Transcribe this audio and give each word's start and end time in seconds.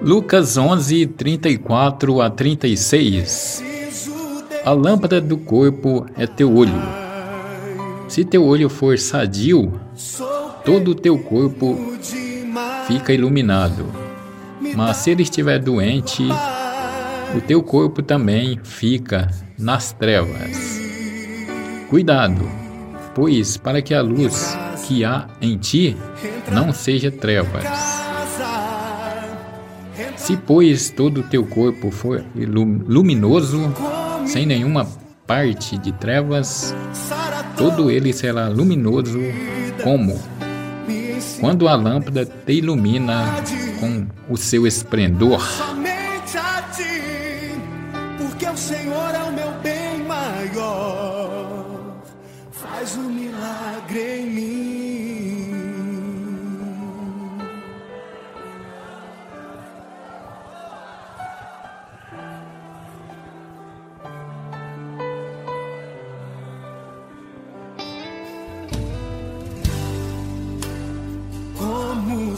Lucas 0.00 0.56
11, 0.56 1.06
34 1.08 2.20
a 2.20 2.30
36 2.30 3.64
A 4.64 4.70
lâmpada 4.70 5.20
do 5.20 5.36
corpo 5.36 6.06
é 6.16 6.26
teu 6.26 6.54
olho. 6.54 6.80
Se 8.08 8.24
teu 8.24 8.44
olho 8.46 8.68
for 8.68 8.98
sadio, 8.98 9.72
todo 10.64 10.92
o 10.92 10.94
teu 10.94 11.18
corpo 11.18 11.76
fica 12.86 13.12
iluminado. 13.12 13.86
Mas 14.76 14.98
se 14.98 15.10
ele 15.10 15.22
estiver 15.22 15.58
doente, 15.58 16.26
o 17.36 17.40
teu 17.40 17.62
corpo 17.62 18.02
também 18.02 18.58
fica 18.62 19.28
nas 19.58 19.92
trevas. 19.92 20.78
Cuidado, 21.90 22.48
pois 23.14 23.56
para 23.56 23.82
que 23.82 23.92
a 23.92 24.00
luz 24.00 24.56
que 24.86 25.04
há 25.04 25.26
em 25.40 25.58
ti 25.58 25.96
não 26.50 26.72
seja 26.72 27.10
trevas. 27.10 27.97
Se, 30.16 30.36
pois, 30.36 30.90
todo 30.90 31.20
o 31.20 31.22
teu 31.22 31.44
corpo 31.44 31.90
for 31.90 32.24
luminoso, 32.34 33.72
sem 34.26 34.46
nenhuma 34.46 34.86
parte 35.26 35.76
de 35.78 35.92
trevas, 35.92 36.74
todo 37.56 37.90
ele 37.90 38.12
será 38.12 38.48
luminoso 38.48 39.18
como 39.82 40.20
quando 41.40 41.68
a 41.68 41.76
lâmpada 41.76 42.24
te 42.24 42.52
ilumina 42.54 43.24
com 43.80 44.06
o 44.28 44.36
seu 44.36 44.66
esplendor. 44.66 45.42
Senhor 48.58 49.14
é 49.14 49.22
o 49.22 49.32
meu 49.32 49.52
bem 49.62 50.02
maior, 50.02 51.17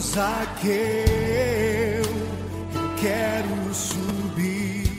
Zaqueu, 0.01 0.73
eu 2.73 2.95
quero 2.99 3.30